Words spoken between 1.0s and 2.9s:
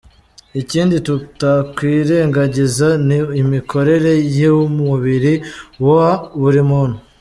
tutakwirengagiza